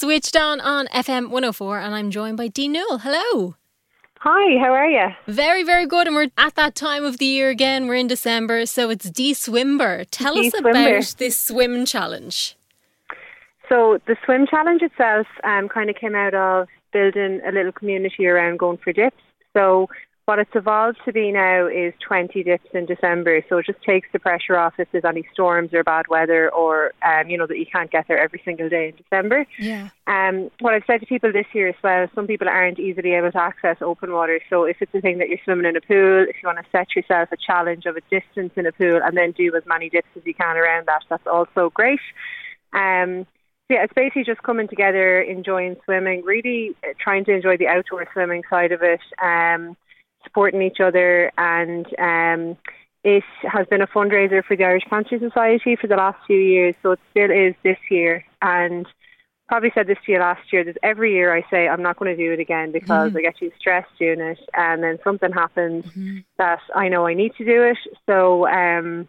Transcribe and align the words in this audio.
switched 0.00 0.34
on 0.34 0.60
on 0.60 0.86
FM 0.86 1.28
104, 1.28 1.78
and 1.78 1.94
I'm 1.94 2.10
joined 2.10 2.38
by 2.38 2.48
Dee 2.48 2.68
Newell. 2.68 3.00
Hello. 3.00 3.56
Hi, 4.20 4.58
how 4.58 4.72
are 4.72 4.88
you? 4.88 5.08
Very, 5.26 5.62
very 5.62 5.86
good. 5.86 6.06
And 6.06 6.16
we're 6.16 6.28
at 6.38 6.54
that 6.54 6.74
time 6.74 7.04
of 7.04 7.18
the 7.18 7.26
year 7.26 7.50
again. 7.50 7.86
We're 7.86 7.96
in 7.96 8.06
December, 8.06 8.64
so 8.64 8.88
it's 8.88 9.10
Deeswimber. 9.10 10.06
Tell 10.10 10.38
us 10.38 10.54
about 10.58 11.14
this 11.18 11.36
swim 11.36 11.84
challenge. 11.84 12.56
So, 13.68 13.98
the 14.06 14.16
swim 14.24 14.46
challenge 14.46 14.80
itself 14.80 15.26
um, 15.44 15.68
kind 15.68 15.90
of 15.90 15.96
came 15.96 16.14
out 16.14 16.32
of 16.32 16.68
building 16.94 17.42
a 17.46 17.52
little 17.52 17.72
community 17.72 18.26
around 18.26 18.58
going 18.58 18.78
for 18.78 18.94
dips. 18.94 19.22
So, 19.52 19.90
what 20.26 20.38
it's 20.38 20.50
evolved 20.54 20.98
to 21.04 21.12
be 21.12 21.32
now 21.32 21.66
is 21.66 21.92
20 22.06 22.44
dips 22.44 22.68
in 22.72 22.86
December. 22.86 23.42
So 23.48 23.58
it 23.58 23.66
just 23.66 23.82
takes 23.82 24.08
the 24.12 24.18
pressure 24.18 24.56
off 24.56 24.74
if 24.78 24.86
there's 24.92 25.04
any 25.04 25.26
storms 25.32 25.74
or 25.74 25.82
bad 25.82 26.06
weather 26.08 26.48
or, 26.50 26.92
um, 27.02 27.28
you 27.28 27.36
know, 27.36 27.46
that 27.46 27.58
you 27.58 27.66
can't 27.66 27.90
get 27.90 28.06
there 28.06 28.18
every 28.18 28.40
single 28.44 28.68
day 28.68 28.90
in 28.90 28.96
December. 28.96 29.46
Yeah. 29.58 29.88
Um, 30.06 30.50
what 30.60 30.74
I've 30.74 30.84
said 30.86 31.00
to 31.00 31.06
people 31.06 31.32
this 31.32 31.46
year 31.52 31.68
as 31.68 31.74
well, 31.82 32.06
some 32.14 32.26
people 32.26 32.48
aren't 32.48 32.78
easily 32.78 33.14
able 33.14 33.32
to 33.32 33.40
access 33.40 33.78
open 33.80 34.12
water. 34.12 34.40
So 34.48 34.64
if 34.64 34.76
it's 34.80 34.94
a 34.94 35.00
thing 35.00 35.18
that 35.18 35.28
you're 35.28 35.38
swimming 35.44 35.66
in 35.66 35.76
a 35.76 35.80
pool, 35.80 36.26
if 36.28 36.36
you 36.42 36.46
want 36.46 36.58
to 36.58 36.70
set 36.70 36.94
yourself 36.94 37.30
a 37.32 37.36
challenge 37.36 37.86
of 37.86 37.96
a 37.96 38.00
distance 38.02 38.52
in 38.56 38.66
a 38.66 38.72
pool 38.72 39.00
and 39.02 39.16
then 39.16 39.32
do 39.32 39.54
as 39.56 39.64
many 39.66 39.88
dips 39.88 40.08
as 40.16 40.22
you 40.24 40.34
can 40.34 40.56
around 40.56 40.86
that, 40.86 41.02
that's 41.08 41.26
also 41.26 41.70
great. 41.70 42.00
Um, 42.72 43.26
yeah, 43.68 43.84
it's 43.84 43.92
basically 43.94 44.24
just 44.24 44.42
coming 44.42 44.66
together, 44.66 45.20
enjoying 45.20 45.76
swimming, 45.84 46.24
really 46.24 46.74
trying 46.98 47.24
to 47.26 47.32
enjoy 47.32 47.56
the 47.56 47.68
outdoor 47.68 48.06
swimming 48.12 48.42
side 48.50 48.72
of 48.72 48.82
it. 48.82 49.00
Um, 49.22 49.76
supporting 50.24 50.62
each 50.62 50.80
other 50.80 51.32
and 51.38 51.86
um, 51.98 52.56
it 53.02 53.24
has 53.50 53.66
been 53.68 53.80
a 53.80 53.86
fundraiser 53.86 54.44
for 54.44 54.56
the 54.56 54.64
Irish 54.64 54.84
Cancer 54.88 55.18
Society 55.18 55.76
for 55.76 55.86
the 55.86 55.96
last 55.96 56.18
few 56.26 56.38
years, 56.38 56.74
so 56.82 56.92
it 56.92 57.00
still 57.10 57.30
is 57.30 57.54
this 57.62 57.78
year. 57.90 58.24
And 58.42 58.86
probably 59.48 59.72
said 59.74 59.86
this 59.86 59.98
to 60.06 60.12
you 60.12 60.18
last 60.18 60.52
year. 60.52 60.64
That 60.64 60.76
every 60.82 61.12
year 61.12 61.34
I 61.34 61.42
say 61.50 61.66
I'm 61.66 61.82
not 61.82 61.98
going 61.98 62.14
to 62.14 62.22
do 62.22 62.32
it 62.32 62.40
again 62.40 62.72
because 62.72 63.12
mm 63.12 63.16
I 63.16 63.22
get 63.22 63.38
too 63.38 63.50
stressed 63.58 63.88
doing 63.98 64.20
it, 64.20 64.38
and 64.54 64.82
then 64.82 64.98
something 65.02 65.32
happens 65.32 65.86
mm-hmm. 65.86 66.18
that 66.38 66.60
I 66.74 66.88
know 66.88 67.06
I 67.06 67.14
need 67.14 67.34
to 67.36 67.44
do 67.44 67.62
it. 67.62 67.78
So 68.06 68.46
um, 68.46 69.08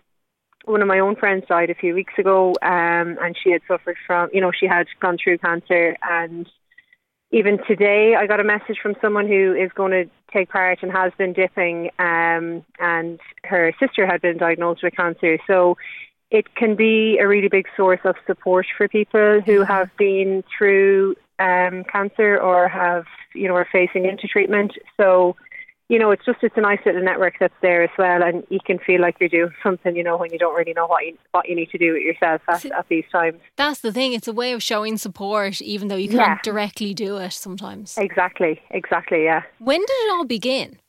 one 0.66 0.81
of 0.81 0.88
my 0.88 0.99
own 0.99 1.16
friends 1.16 1.45
died 1.47 1.69
a 1.69 1.75
few 1.75 1.93
weeks 1.93 2.14
ago, 2.17 2.55
um, 2.61 3.17
and 3.21 3.38
she 3.41 3.52
had 3.52 3.61
suffered 3.67 3.97
from, 4.08 4.30
you 4.33 4.41
know, 4.41 4.52
she 4.52 4.67
had 4.67 4.88
gone 4.99 5.17
through 5.21 5.38
cancer 5.39 5.95
and 6.02 6.49
even 7.31 7.59
today, 7.65 8.15
I 8.15 8.27
got 8.27 8.39
a 8.39 8.43
message 8.43 8.77
from 8.81 8.95
someone 9.01 9.27
who 9.27 9.53
is 9.53 9.71
going 9.73 9.91
to 9.91 10.09
take 10.33 10.49
part 10.49 10.79
and 10.81 10.91
has 10.91 11.13
been 11.17 11.33
dipping, 11.33 11.89
um, 11.97 12.65
and 12.79 13.19
her 13.45 13.73
sister 13.79 14.05
had 14.05 14.21
been 14.21 14.37
diagnosed 14.37 14.83
with 14.83 14.95
cancer. 14.95 15.37
So 15.47 15.77
it 16.29 16.55
can 16.55 16.75
be 16.75 17.17
a 17.19 17.27
really 17.27 17.47
big 17.47 17.67
source 17.75 17.99
of 18.03 18.15
support 18.27 18.65
for 18.77 18.87
people 18.87 19.41
who 19.41 19.63
have 19.63 19.89
been 19.97 20.43
through 20.57 21.15
um, 21.39 21.83
cancer 21.85 22.37
or 22.37 22.67
have, 22.67 23.05
you 23.33 23.47
know, 23.47 23.55
are 23.55 23.67
facing 23.71 24.05
into 24.05 24.27
treatment. 24.27 24.73
So 24.97 25.35
you 25.92 26.00
know, 26.00 26.09
it's 26.09 26.23
just 26.23 26.39
it's 26.42 26.56
a 26.56 26.61
nice 26.61 26.80
little 26.86 27.03
network 27.03 27.34
that's 27.38 27.53
there 27.61 27.84
as 27.84 27.89
well, 27.97 28.23
and 28.23 28.47
you 28.50 28.59
can 28.66 28.80
feel 28.80 29.02
like 29.02 29.17
you're 29.20 29.28
doing 29.28 29.52
something, 29.61 29.94
you 29.94 30.03
know, 30.03 30.16
when 30.16 30.31
you 30.31 30.39
don't 30.39 30.56
really 30.56 30.72
know 30.72 30.88
what 30.88 31.06
you 31.06 31.17
what 31.31 31.50
you 31.50 31.56
need 31.56 31.70
to 31.72 31.78
do 31.78 31.92
with 31.92 32.02
yourself 32.02 32.42
at, 32.48 32.64
at 32.64 32.88
these 32.88 33.03
times. 33.11 33.42
That's 33.58 33.81
the 33.81 33.92
thing; 33.92 34.14
it's 34.14 34.28
a 34.28 34.31
way 34.31 34.53
of 34.53 34.64
showing 34.64 34.98
support, 34.98 35.61
even 35.61 35.89
though 35.89 35.98
you 35.98 36.08
can't 36.08 36.20
yeah. 36.20 36.39
directly 36.44 36.94
do 36.94 37.17
it 37.17 37.33
sometimes. 37.33 37.98
Exactly, 37.98 38.61
exactly, 38.70 39.25
yeah. 39.25 39.44
When 39.59 39.81
did 39.81 39.89
it 39.89 40.11
all 40.14 40.23
begin? 40.23 40.80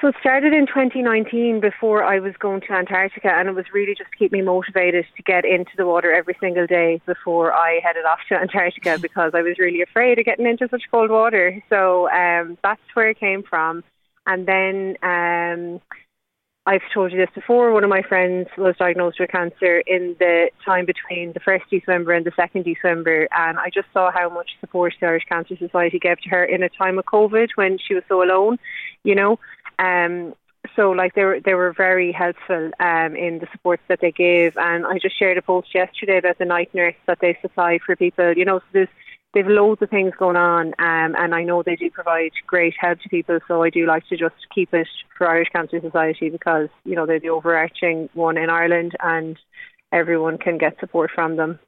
So 0.00 0.08
it 0.08 0.14
started 0.18 0.54
in 0.54 0.66
2019 0.66 1.60
before 1.60 2.02
I 2.02 2.18
was 2.18 2.32
going 2.38 2.62
to 2.62 2.72
Antarctica, 2.72 3.28
and 3.28 3.50
it 3.50 3.54
was 3.54 3.66
really 3.70 3.94
just 3.94 4.10
to 4.10 4.16
keep 4.16 4.32
me 4.32 4.40
motivated 4.40 5.04
to 5.14 5.22
get 5.22 5.44
into 5.44 5.72
the 5.76 5.86
water 5.86 6.10
every 6.10 6.36
single 6.40 6.66
day 6.66 7.02
before 7.04 7.52
I 7.52 7.80
headed 7.84 8.06
off 8.06 8.20
to 8.30 8.34
Antarctica 8.40 8.98
because 8.98 9.32
I 9.34 9.42
was 9.42 9.58
really 9.58 9.82
afraid 9.82 10.18
of 10.18 10.24
getting 10.24 10.46
into 10.46 10.68
such 10.70 10.84
cold 10.90 11.10
water. 11.10 11.62
So 11.68 12.10
um, 12.10 12.56
that's 12.62 12.80
where 12.94 13.10
it 13.10 13.20
came 13.20 13.42
from. 13.42 13.84
And 14.26 14.46
then 14.46 14.96
um, 15.02 15.80
I've 16.64 16.82
told 16.94 17.10
you 17.10 17.18
this 17.18 17.34
before. 17.34 17.72
One 17.72 17.82
of 17.82 17.90
my 17.90 18.02
friends 18.02 18.48
was 18.56 18.76
diagnosed 18.78 19.18
with 19.18 19.30
cancer 19.30 19.80
in 19.80 20.14
the 20.20 20.50
time 20.64 20.86
between 20.86 21.32
the 21.32 21.40
first 21.40 21.64
December 21.70 22.12
and 22.12 22.24
the 22.24 22.32
second 22.36 22.64
December, 22.64 23.26
and 23.36 23.58
I 23.58 23.68
just 23.74 23.88
saw 23.92 24.12
how 24.12 24.28
much 24.28 24.50
support 24.60 24.94
the 25.00 25.06
Irish 25.06 25.24
Cancer 25.28 25.56
Society 25.56 25.98
gave 25.98 26.20
to 26.20 26.28
her 26.30 26.44
in 26.44 26.62
a 26.62 26.68
time 26.68 26.98
of 26.98 27.04
COVID 27.06 27.48
when 27.56 27.78
she 27.78 27.94
was 27.94 28.04
so 28.08 28.22
alone. 28.22 28.58
You 29.02 29.16
know, 29.16 29.40
um, 29.80 30.34
so 30.76 30.92
like 30.92 31.14
they 31.14 31.24
were 31.24 31.40
they 31.40 31.54
were 31.54 31.72
very 31.72 32.12
helpful 32.12 32.70
um, 32.78 33.16
in 33.16 33.40
the 33.40 33.48
supports 33.50 33.82
that 33.88 34.00
they 34.00 34.12
gave, 34.12 34.56
and 34.56 34.86
I 34.86 34.98
just 34.98 35.18
shared 35.18 35.38
a 35.38 35.42
post 35.42 35.74
yesterday 35.74 36.18
about 36.18 36.38
the 36.38 36.44
night 36.44 36.72
nurse 36.72 36.94
that 37.06 37.18
they 37.20 37.36
supply 37.42 37.80
for 37.84 37.96
people. 37.96 38.34
You 38.36 38.44
know, 38.44 38.60
so 38.60 38.64
there's 38.72 38.88
they've 39.34 39.46
loads 39.46 39.82
of 39.82 39.90
things 39.90 40.12
going 40.18 40.36
on, 40.36 40.68
um, 40.78 41.14
and 41.18 41.34
I 41.34 41.42
know 41.42 41.62
they 41.62 41.76
do 41.76 41.90
provide 41.90 42.32
great 42.46 42.74
help 42.78 43.00
to 43.00 43.08
people. 43.08 43.38
So 43.48 43.62
I 43.62 43.70
do 43.70 43.86
like 43.86 44.06
to 44.08 44.16
just 44.16 44.34
keep 44.54 44.72
it 44.74 44.88
for 45.16 45.28
Irish 45.28 45.48
Cancer 45.50 45.80
Society 45.80 46.30
because 46.30 46.68
you 46.84 46.94
know 46.94 47.06
they're 47.06 47.20
the 47.20 47.30
overarching 47.30 48.08
one 48.14 48.36
in 48.36 48.50
Ireland, 48.50 48.96
and 49.00 49.38
everyone 49.90 50.38
can 50.38 50.58
get 50.58 50.78
support 50.80 51.10
from 51.14 51.36
them. 51.36 51.58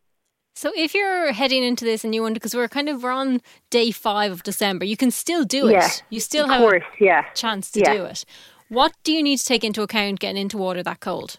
So 0.56 0.70
if 0.76 0.94
you're 0.94 1.32
heading 1.32 1.64
into 1.64 1.84
this 1.84 2.04
and 2.04 2.14
you 2.14 2.22
want, 2.22 2.34
because 2.34 2.54
we're 2.54 2.68
kind 2.68 2.88
of 2.88 3.02
we're 3.02 3.10
on 3.10 3.40
day 3.70 3.90
five 3.90 4.30
of 4.30 4.44
December, 4.44 4.84
you 4.84 4.96
can 4.96 5.10
still 5.10 5.44
do 5.44 5.68
it. 5.68 5.72
Yeah, 5.72 5.88
you 6.10 6.20
still 6.20 6.46
have 6.48 6.60
course, 6.60 6.84
a 7.00 7.04
yeah. 7.04 7.24
chance 7.34 7.70
to 7.72 7.80
yeah. 7.80 7.94
do 7.94 8.04
it. 8.04 8.24
What 8.68 8.92
do 9.02 9.12
you 9.12 9.22
need 9.22 9.38
to 9.38 9.44
take 9.44 9.64
into 9.64 9.82
account 9.82 10.20
getting 10.20 10.40
into 10.40 10.56
water 10.56 10.82
that 10.82 11.00
cold? 11.00 11.38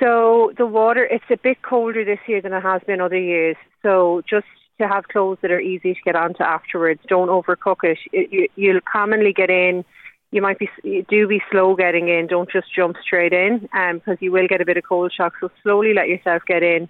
So 0.00 0.52
the 0.56 0.66
water, 0.66 1.04
it's 1.04 1.24
a 1.30 1.36
bit 1.36 1.62
colder 1.62 2.04
this 2.04 2.18
year 2.26 2.40
than 2.40 2.52
it 2.52 2.62
has 2.62 2.82
been 2.86 3.00
other 3.00 3.18
years. 3.18 3.56
So 3.82 4.22
just 4.28 4.46
to 4.80 4.88
have 4.88 5.08
clothes 5.08 5.38
that 5.42 5.50
are 5.50 5.60
easy 5.60 5.94
to 5.94 6.00
get 6.04 6.16
onto 6.16 6.42
afterwards. 6.42 7.00
Don't 7.08 7.28
overcook 7.28 7.84
it. 7.84 7.98
You, 8.12 8.48
you'll 8.56 8.80
commonly 8.80 9.32
get 9.32 9.50
in. 9.50 9.84
You 10.30 10.42
might 10.42 10.58
be 10.58 10.68
you 10.82 11.04
do 11.08 11.28
be 11.28 11.40
slow 11.50 11.76
getting 11.76 12.08
in. 12.08 12.26
Don't 12.26 12.50
just 12.50 12.74
jump 12.74 12.96
straight 13.00 13.32
in, 13.32 13.60
because 13.60 14.00
um, 14.06 14.18
you 14.20 14.32
will 14.32 14.48
get 14.48 14.60
a 14.60 14.64
bit 14.64 14.76
of 14.76 14.84
cold 14.84 15.12
shock. 15.12 15.34
So 15.40 15.48
slowly 15.62 15.94
let 15.94 16.08
yourself 16.08 16.42
get 16.46 16.62
in. 16.62 16.88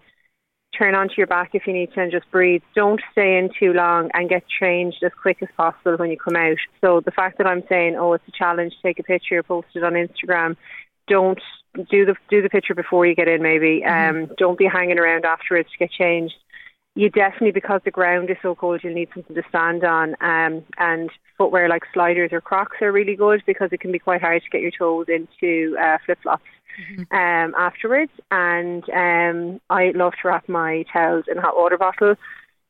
Turn 0.79 0.95
onto 0.95 1.15
your 1.19 1.27
back 1.27 1.51
if 1.53 1.67
you 1.67 1.75
need 1.75 1.93
to, 1.93 2.01
and 2.01 2.11
just 2.11 2.29
breathe. 2.31 2.63
Don't 2.75 3.01
stay 3.13 3.37
in 3.37 3.51
too 3.61 3.75
long, 3.75 4.11
and 4.15 4.31
get 4.31 4.45
changed 4.49 5.03
as 5.05 5.13
quick 5.21 5.43
as 5.43 5.49
possible 5.57 5.97
when 5.97 6.11
you 6.11 6.17
come 6.17 6.37
out. 6.37 6.57
So 6.81 7.01
the 7.01 7.11
fact 7.11 7.37
that 7.37 7.47
I'm 7.47 7.63
saying, 7.69 7.97
oh, 7.97 8.15
it's 8.15 8.27
a 8.27 8.33
challenge, 8.33 8.73
take 8.83 8.99
a 8.99 9.03
picture, 9.03 9.43
post 9.43 9.69
it 9.75 9.85
on 9.85 9.93
Instagram. 9.93 10.57
Don't 11.07 11.41
do 11.91 12.07
the 12.07 12.17
do 12.31 12.41
the 12.41 12.49
picture 12.49 12.75
before 12.75 13.05
you 13.05 13.15
get 13.15 13.29
in. 13.29 13.43
Maybe 13.43 13.83
mm-hmm. 13.85 14.25
um, 14.25 14.35
don't 14.39 14.59
be 14.59 14.67
hanging 14.67 14.99
around 14.99 15.27
afterwards 15.27 15.69
to 15.71 15.79
get 15.79 15.91
changed 15.91 16.35
you 16.95 17.11
definitely, 17.11 17.51
because 17.51 17.81
the 17.85 17.91
ground 17.91 18.31
is 18.31 18.37
so 18.41 18.55
cold, 18.55 18.81
you'll 18.85 18.95
need 18.95 19.09
something 19.13 19.35
to 19.35 19.43
stand 19.49 19.85
on. 19.85 20.15
Um, 20.21 20.65
and 20.79 21.11
footwear 21.37 21.69
like 21.69 21.83
sliders 21.93 22.31
or 22.33 22.41
Crocs 22.41 22.77
are 22.81 22.93
really 22.93 23.17
good 23.17 23.43
because 23.47 23.71
it 23.73 23.81
can 23.81 23.91
be 23.91 23.99
quite 23.99 24.21
hard 24.21 24.43
to 24.43 24.51
get 24.51 24.61
your 24.61 24.71
toes 24.71 25.07
into 25.09 25.77
uh, 25.81 25.99
flip 26.07 26.19
flops 26.23 26.45
mm-hmm. 26.81 27.03
um, 27.15 27.55
afterwards. 27.59 28.13
And 28.31 28.85
um, 28.91 29.61
I 29.71 29.91
love 29.91 30.13
to 30.23 30.29
wrap 30.29 30.49
my 30.49 30.85
towels 30.93 31.25
in 31.29 31.39
a 31.39 31.41
hot 31.41 31.57
water 31.57 31.79
bottle. 31.79 32.15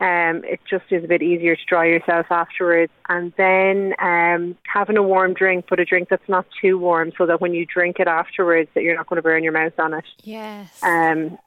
Um, 0.01 0.43
it 0.45 0.61
just 0.69 0.87
is 0.91 1.05
a 1.05 1.07
bit 1.09 1.23
easier 1.23 1.55
to 1.55 1.63
dry 1.69 1.87
yourself 1.87 2.27
afterwards. 2.31 2.93
And 3.11 3.33
then 3.37 3.95
um, 4.01 4.57
having 4.65 4.97
a 4.97 5.03
warm 5.03 5.35
drink, 5.35 5.67
but 5.69 5.81
a 5.81 5.85
drink 5.85 6.09
that's 6.09 6.29
not 6.29 6.47
too 6.61 6.79
warm, 6.79 7.13
so 7.17 7.27
that 7.27 7.41
when 7.43 7.53
you 7.53 7.67
drink 7.67 8.01
it 8.01 8.09
afterwards, 8.09 8.71
that 8.75 8.83
you're 8.83 8.97
not 8.97 9.07
going 9.07 9.19
to 9.19 9.23
burn 9.23 9.45
your 9.45 9.53
mouth 9.53 9.79
on 9.79 9.95
it. 9.95 10.05
Yes. 10.23 10.83
Um, 10.83 11.39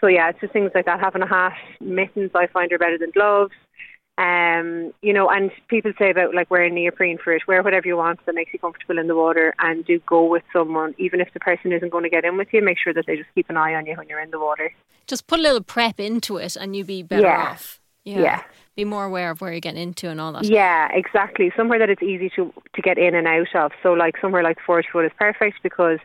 so 0.00 0.06
yeah, 0.06 0.30
it's 0.30 0.40
just 0.40 0.52
things 0.52 0.70
like 0.74 0.86
that. 0.86 1.00
Having 1.00 1.22
a 1.22 1.28
hat, 1.28 1.54
mittens, 1.80 2.30
I 2.34 2.46
find 2.46 2.72
are 2.72 2.78
better 2.78 2.98
than 2.98 3.10
gloves. 3.10 3.52
Um, 4.18 4.92
you 5.00 5.14
know, 5.14 5.30
and 5.30 5.50
people 5.68 5.92
say 5.98 6.10
about 6.10 6.34
like 6.34 6.50
wearing 6.50 6.74
neoprene 6.74 7.16
for 7.16 7.32
it. 7.32 7.42
Wear 7.48 7.62
whatever 7.62 7.88
you 7.88 7.96
want 7.96 8.24
that 8.26 8.34
makes 8.34 8.52
you 8.52 8.58
comfortable 8.58 8.98
in 8.98 9.06
the 9.06 9.16
water, 9.16 9.54
and 9.58 9.84
do 9.84 9.98
go 10.06 10.24
with 10.24 10.42
someone, 10.52 10.94
even 10.98 11.20
if 11.20 11.32
the 11.32 11.40
person 11.40 11.72
isn't 11.72 11.90
going 11.90 12.04
to 12.04 12.10
get 12.10 12.24
in 12.24 12.36
with 12.36 12.48
you. 12.52 12.62
Make 12.62 12.78
sure 12.78 12.92
that 12.92 13.06
they 13.06 13.16
just 13.16 13.30
keep 13.34 13.48
an 13.48 13.56
eye 13.56 13.74
on 13.74 13.86
you 13.86 13.96
when 13.96 14.08
you're 14.08 14.20
in 14.20 14.30
the 14.30 14.38
water. 14.38 14.72
Just 15.06 15.26
put 15.26 15.38
a 15.38 15.42
little 15.42 15.62
prep 15.62 15.98
into 15.98 16.36
it, 16.36 16.54
and 16.56 16.76
you'd 16.76 16.86
be 16.86 17.02
better 17.02 17.22
yeah. 17.22 17.50
off. 17.52 17.80
Yeah. 18.04 18.20
yeah. 18.20 18.42
Be 18.76 18.84
more 18.84 19.04
aware 19.04 19.30
of 19.30 19.40
where 19.40 19.52
you're 19.52 19.60
getting 19.60 19.82
into 19.82 20.08
and 20.08 20.20
all 20.20 20.32
that. 20.32 20.44
Yeah, 20.44 20.88
exactly. 20.92 21.52
Somewhere 21.56 21.78
that 21.78 21.90
it's 21.90 22.02
easy 22.02 22.30
to 22.36 22.52
to 22.74 22.82
get 22.82 22.98
in 22.98 23.14
and 23.14 23.26
out 23.26 23.54
of. 23.54 23.72
So 23.82 23.92
like 23.92 24.16
somewhere 24.20 24.42
like 24.42 24.58
Forty 24.64 24.88
Foot 24.92 25.06
is 25.06 25.12
perfect 25.18 25.62
because 25.62 25.98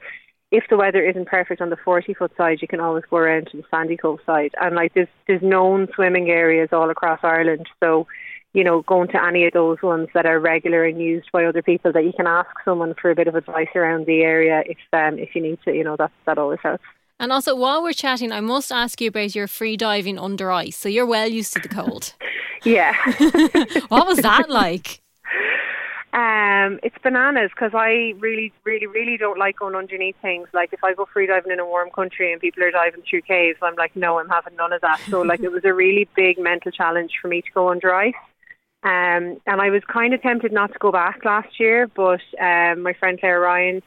if 0.51 0.63
the 0.69 0.77
weather 0.77 1.03
isn't 1.03 1.27
perfect 1.27 1.61
on 1.61 1.69
the 1.69 1.77
40 1.77 2.13
foot 2.13 2.31
side, 2.37 2.61
you 2.61 2.67
can 2.67 2.79
always 2.79 3.03
go 3.09 3.17
around 3.17 3.47
to 3.47 3.57
the 3.57 3.63
Sandycove 3.63 4.25
side. 4.25 4.53
And 4.61 4.75
like 4.75 4.93
there's, 4.93 5.07
there's 5.27 5.41
known 5.41 5.87
swimming 5.95 6.29
areas 6.29 6.69
all 6.71 6.89
across 6.89 7.19
Ireland. 7.23 7.67
So, 7.83 8.07
you 8.53 8.63
know, 8.63 8.83
going 8.83 9.09
to 9.09 9.23
any 9.23 9.45
of 9.45 9.53
those 9.53 9.81
ones 9.81 10.07
that 10.13 10.25
are 10.25 10.39
regular 10.39 10.85
and 10.85 11.01
used 11.01 11.31
by 11.31 11.45
other 11.45 11.61
people 11.61 11.91
that 11.91 12.05
you 12.05 12.13
can 12.13 12.27
ask 12.27 12.49
someone 12.63 12.93
for 13.01 13.11
a 13.11 13.15
bit 13.15 13.27
of 13.27 13.35
advice 13.35 13.67
around 13.75 14.05
the 14.05 14.21
area 14.21 14.63
if, 14.65 14.77
um, 14.93 15.19
if 15.19 15.35
you 15.35 15.41
need 15.41 15.59
to, 15.65 15.73
you 15.73 15.83
know, 15.83 15.95
that, 15.97 16.11
that 16.25 16.37
always 16.37 16.59
helps. 16.63 16.83
And 17.19 17.31
also, 17.31 17.55
while 17.55 17.81
we're 17.81 17.93
chatting, 17.93 18.31
I 18.31 18.41
must 18.41 18.71
ask 18.71 18.99
you 18.99 19.07
about 19.07 19.35
your 19.35 19.47
free 19.47 19.77
diving 19.77 20.19
under 20.19 20.51
ice. 20.51 20.75
So 20.75 20.89
you're 20.89 21.05
well 21.05 21.27
used 21.27 21.53
to 21.53 21.59
the 21.59 21.69
cold. 21.69 22.13
yeah. 22.63 22.93
what 23.87 24.05
was 24.05 24.17
that 24.19 24.49
like? 24.49 25.01
Um, 26.15 26.79
it's 26.81 26.95
bananas 27.03 27.51
because 27.53 27.71
I 27.73 28.13
really, 28.19 28.53
really, 28.63 28.87
really 28.87 29.17
don't 29.17 29.37
like 29.37 29.59
going 29.59 29.75
underneath 29.75 30.15
things. 30.21 30.47
Like 30.53 30.71
if 30.71 30.81
I 30.81 30.93
go 30.93 31.05
free 31.11 31.27
diving 31.27 31.51
in 31.51 31.59
a 31.59 31.65
warm 31.65 31.89
country 31.89 32.31
and 32.31 32.39
people 32.39 32.63
are 32.63 32.71
diving 32.71 33.01
through 33.01 33.23
caves, 33.23 33.59
I'm 33.61 33.75
like, 33.75 33.97
no, 33.97 34.17
I'm 34.17 34.29
having 34.29 34.55
none 34.55 34.71
of 34.71 34.79
that. 34.79 35.01
So 35.09 35.21
like 35.23 35.41
it 35.41 35.51
was 35.51 35.65
a 35.65 35.73
really 35.73 36.07
big 36.15 36.39
mental 36.39 36.71
challenge 36.71 37.11
for 37.21 37.27
me 37.27 37.41
to 37.41 37.51
go 37.53 37.69
under 37.69 37.93
ice. 37.93 38.13
Um, 38.83 39.41
and 39.45 39.59
I 39.59 39.69
was 39.71 39.81
kind 39.91 40.13
of 40.13 40.21
tempted 40.21 40.53
not 40.53 40.71
to 40.71 40.79
go 40.79 40.89
back 40.89 41.25
last 41.25 41.59
year, 41.59 41.87
but 41.93 42.21
um, 42.39 42.81
my 42.81 42.93
friend 42.93 43.19
Claire 43.19 43.41
Ryan, 43.41 43.83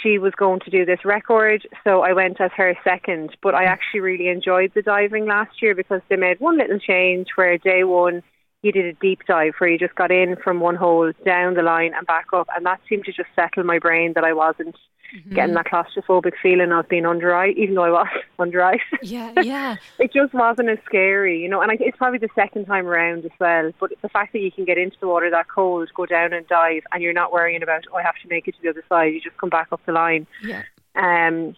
she 0.00 0.18
was 0.18 0.34
going 0.36 0.60
to 0.60 0.70
do 0.70 0.84
this 0.84 1.04
record, 1.04 1.66
so 1.82 2.02
I 2.02 2.12
went 2.12 2.40
as 2.40 2.52
her 2.56 2.76
second. 2.84 3.36
But 3.42 3.56
I 3.56 3.64
actually 3.64 4.00
really 4.00 4.28
enjoyed 4.28 4.70
the 4.76 4.82
diving 4.82 5.26
last 5.26 5.60
year 5.60 5.74
because 5.74 6.02
they 6.08 6.16
made 6.16 6.38
one 6.38 6.58
little 6.58 6.78
change 6.78 7.28
where 7.34 7.58
day 7.58 7.82
one 7.82 8.22
you 8.62 8.72
did 8.72 8.86
a 8.86 8.92
deep 8.94 9.20
dive 9.26 9.54
where 9.58 9.70
you 9.70 9.78
just 9.78 9.94
got 9.94 10.10
in 10.10 10.36
from 10.36 10.60
one 10.60 10.74
hole 10.74 11.12
down 11.24 11.54
the 11.54 11.62
line 11.62 11.92
and 11.94 12.06
back 12.06 12.26
up, 12.32 12.48
and 12.56 12.66
that 12.66 12.80
seemed 12.88 13.04
to 13.04 13.12
just 13.12 13.28
settle 13.36 13.64
my 13.64 13.78
brain 13.78 14.12
that 14.14 14.24
I 14.24 14.32
wasn't 14.32 14.76
mm-hmm. 15.14 15.34
getting 15.34 15.54
that 15.54 15.66
claustrophobic 15.66 16.32
feeling 16.42 16.72
of 16.72 16.88
being 16.88 17.06
under 17.06 17.34
ice, 17.34 17.54
even 17.56 17.76
though 17.76 17.84
I 17.84 17.90
was 17.90 18.08
under 18.38 18.62
ice. 18.62 18.80
Yeah, 19.02 19.32
yeah. 19.42 19.76
it 19.98 20.12
just 20.12 20.34
wasn't 20.34 20.70
as 20.70 20.78
scary, 20.84 21.40
you 21.40 21.48
know. 21.48 21.60
And 21.60 21.70
I, 21.70 21.76
it's 21.78 21.96
probably 21.96 22.18
the 22.18 22.28
second 22.34 22.66
time 22.66 22.86
around 22.86 23.24
as 23.24 23.30
well. 23.38 23.70
But 23.78 23.92
the 24.02 24.08
fact 24.08 24.32
that 24.32 24.40
you 24.40 24.50
can 24.50 24.64
get 24.64 24.78
into 24.78 24.96
the 25.00 25.08
water 25.08 25.30
that 25.30 25.48
cold, 25.48 25.88
go 25.94 26.06
down 26.06 26.32
and 26.32 26.46
dive, 26.48 26.82
and 26.92 27.02
you're 27.02 27.12
not 27.12 27.32
worrying 27.32 27.62
about 27.62 27.84
oh 27.92 27.96
I 27.96 28.02
have 28.02 28.16
to 28.22 28.28
make 28.28 28.48
it 28.48 28.56
to 28.56 28.62
the 28.62 28.70
other 28.70 28.84
side. 28.88 29.14
You 29.14 29.20
just 29.20 29.38
come 29.38 29.50
back 29.50 29.68
up 29.72 29.80
the 29.86 29.92
line. 29.92 30.26
Yeah. 30.42 30.62
Um. 30.96 31.56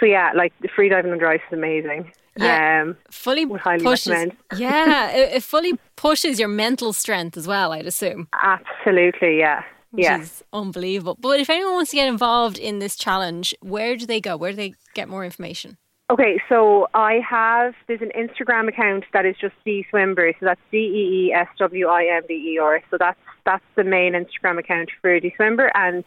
So 0.00 0.06
yeah, 0.06 0.32
like 0.34 0.52
the 0.60 0.68
free 0.68 0.88
diving 0.88 1.12
under 1.12 1.26
ice 1.26 1.40
is 1.50 1.52
amazing. 1.52 2.12
Yeah, 2.36 2.82
um, 2.82 2.96
fully 3.10 3.46
pushes. 3.46 4.06
Recommend. 4.06 4.36
yeah, 4.56 5.10
it, 5.10 5.36
it, 5.36 5.42
fully 5.42 5.78
pushes 5.96 6.38
your 6.38 6.48
mental 6.48 6.92
strength 6.92 7.36
as 7.36 7.48
well. 7.48 7.72
I'd 7.72 7.86
assume. 7.86 8.28
Absolutely, 8.40 9.38
yeah, 9.38 9.64
Which 9.90 10.04
yeah, 10.04 10.20
is 10.20 10.44
unbelievable. 10.52 11.16
But 11.18 11.40
if 11.40 11.50
anyone 11.50 11.72
wants 11.72 11.90
to 11.90 11.96
get 11.96 12.06
involved 12.06 12.58
in 12.58 12.78
this 12.78 12.94
challenge, 12.94 13.54
where 13.60 13.96
do 13.96 14.06
they 14.06 14.20
go? 14.20 14.36
Where 14.36 14.52
do 14.52 14.56
they 14.56 14.74
get 14.94 15.08
more 15.08 15.24
information? 15.24 15.78
Okay, 16.10 16.40
so 16.48 16.88
I 16.94 17.20
have 17.28 17.74
there's 17.86 18.00
an 18.00 18.12
Instagram 18.16 18.68
account 18.68 19.04
that 19.12 19.26
is 19.26 19.36
just 19.38 19.54
Deeswimber, 19.66 20.32
so 20.38 20.46
that's 20.46 20.60
D 20.70 20.78
E 20.78 21.26
E 21.26 21.32
S 21.32 21.48
W 21.58 21.88
I 21.88 22.04
M 22.04 22.22
B 22.26 22.34
E 22.54 22.58
R. 22.58 22.80
So 22.90 22.96
that's 22.98 23.18
that's 23.44 23.64
the 23.74 23.84
main 23.84 24.12
Instagram 24.12 24.58
account 24.58 24.90
for 25.02 25.20
Deeswimber, 25.20 25.70
and 25.74 26.04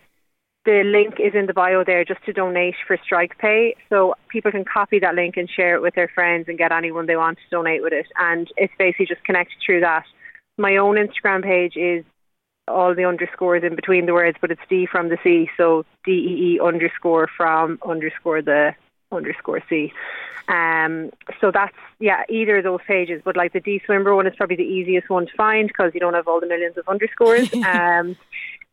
the 0.66 0.84
link 0.84 1.20
is 1.20 1.34
in 1.34 1.48
the 1.48 1.54
bio 1.54 1.84
there 1.84 2.06
just 2.06 2.24
to 2.26 2.34
donate 2.34 2.76
for 2.86 2.98
Strike 3.04 3.38
Pay. 3.40 3.76
So 3.90 4.16
people 4.30 4.52
can 4.52 4.64
copy 4.64 5.00
that 5.00 5.16
link 5.16 5.38
and 5.38 5.50
share 5.50 5.76
it 5.76 5.82
with 5.82 5.96
their 5.96 6.08
friends 6.08 6.48
and 6.48 6.58
get 6.58 6.72
anyone 6.72 7.08
they 7.08 7.16
want 7.16 7.40
to 7.40 7.50
donate 7.50 7.82
with 7.82 7.94
it. 7.94 8.08
And 8.18 8.48
it's 8.58 8.74
basically 8.78 9.08
just 9.08 9.24
connected 9.24 9.58
through 9.66 9.80
that. 9.82 10.06
My 10.58 10.78
own 10.78 10.96
Instagram 10.96 11.44
page 11.44 11.76
is 11.76 12.06
all 12.68 12.94
the 12.94 13.06
underscores 13.06 13.64
in 13.64 13.76
between 13.76 14.06
the 14.06 14.14
words, 14.14 14.38
but 14.40 14.52
it's 14.52 14.62
D 14.70 14.86
from 14.86 15.10
the 15.10 15.18
c 15.24 15.50
So 15.58 15.86
D 16.06 16.12
E 16.12 16.54
E 16.54 16.60
underscore 16.60 17.28
from 17.36 17.80
underscore 17.84 18.42
the 18.42 18.76
underscore 19.12 19.64
C. 19.68 19.92
Um, 20.48 21.12
so 21.40 21.52
that's 21.52 21.76
yeah, 22.00 22.24
either 22.30 22.58
of 22.58 22.64
those 22.64 22.82
pages. 22.88 23.22
But 23.24 23.38
like 23.38 23.54
the 23.54 23.62
Deeswimber 23.62 24.16
one 24.16 24.28
is 24.28 24.36
probably 24.36 24.58
the 24.58 24.64
easiest 24.64 25.10
one 25.10 25.28
to 25.28 25.34
find 25.34 25.68
because 25.68 25.94
you 25.94 26.00
don't 26.00 26.14
have 26.14 26.28
all 26.28 26.40
the 26.40 26.48
millions 26.48 26.78
of 26.78 26.88
underscores. 26.88 27.54
um, 27.66 28.16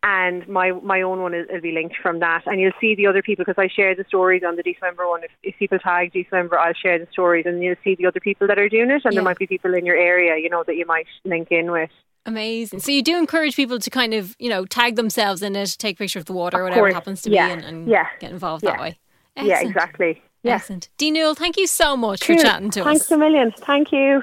and 0.03 0.47
my 0.47 0.71
my 0.71 1.01
own 1.01 1.21
one 1.21 1.31
will 1.33 1.61
be 1.61 1.71
linked 1.71 1.97
from 1.97 2.19
that. 2.19 2.43
And 2.45 2.59
you'll 2.59 2.71
see 2.79 2.95
the 2.95 3.07
other 3.07 3.21
people 3.21 3.43
because 3.45 3.61
I 3.61 3.67
share 3.67 3.95
the 3.95 4.05
stories 4.05 4.43
on 4.45 4.55
the 4.55 4.63
Deeswimber 4.63 5.07
one. 5.07 5.23
If, 5.23 5.31
if 5.43 5.57
people 5.57 5.79
tag 5.79 6.13
Deeswimber, 6.13 6.53
I'll 6.53 6.73
share 6.73 6.99
the 6.99 7.07
stories, 7.11 7.45
and 7.45 7.61
you'll 7.61 7.75
see 7.83 7.95
the 7.95 8.05
other 8.05 8.19
people 8.19 8.47
that 8.47 8.57
are 8.57 8.69
doing 8.69 8.89
it. 8.89 9.01
And 9.03 9.13
yeah. 9.13 9.19
there 9.19 9.23
might 9.23 9.37
be 9.37 9.47
people 9.47 9.73
in 9.73 9.85
your 9.85 9.97
area, 9.97 10.37
you 10.41 10.49
know, 10.49 10.63
that 10.65 10.75
you 10.75 10.85
might 10.85 11.07
link 11.25 11.49
in 11.51 11.71
with. 11.71 11.91
Amazing. 12.25 12.79
So 12.79 12.91
you 12.91 13.01
do 13.01 13.17
encourage 13.17 13.55
people 13.55 13.79
to 13.79 13.89
kind 13.89 14.13
of, 14.13 14.35
you 14.39 14.49
know, 14.49 14.65
tag 14.65 14.95
themselves 14.95 15.41
in 15.41 15.55
it, 15.55 15.75
take 15.79 15.95
a 15.95 15.99
picture 15.99 16.19
of 16.19 16.25
the 16.25 16.33
water, 16.33 16.57
of 16.57 16.63
whatever 16.63 16.81
course. 16.81 16.91
it 16.91 16.93
happens 16.93 17.21
to 17.23 17.31
yeah. 17.31 17.47
be, 17.47 17.53
and, 17.53 17.63
and 17.63 17.87
yeah. 17.87 18.07
get 18.19 18.31
involved 18.31 18.63
that 18.65 18.79
way. 18.79 18.99
Excellent. 19.35 19.61
Yeah, 19.63 19.67
exactly. 19.67 20.21
Yeah. 20.43 20.55
Excellent. 20.55 20.89
Dee 20.97 21.11
Newell, 21.11 21.35
thank 21.35 21.57
you 21.57 21.67
so 21.67 21.97
much 21.97 22.21
cool. 22.21 22.37
for 22.37 22.43
chatting 22.43 22.69
to 22.71 22.83
Thanks 22.83 23.01
us. 23.03 23.07
Thanks 23.07 23.11
a 23.11 23.17
million. 23.17 23.51
Thank 23.51 23.91
you. 23.91 24.17